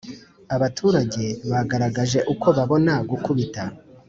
Abaturage 0.55 1.25
bagaragaje 1.51 2.19
uko 2.33 2.47
babona 2.57 2.93
gukubita 3.09 3.63